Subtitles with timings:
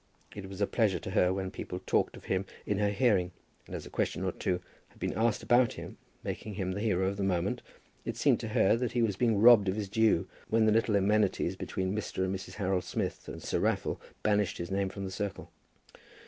[0.35, 3.33] It was a pleasure to her when people talked of him in her hearing,
[3.67, 7.05] and as a question or two had been asked about him, making him the hero
[7.07, 7.61] of the moment,
[8.03, 10.95] it seemed to her that he was being robbed of his due when the little
[10.95, 12.23] amenities between Mr.
[12.25, 12.55] and Mrs.
[12.55, 15.51] Harold Smith and Sir Raffle banished his name from the circle.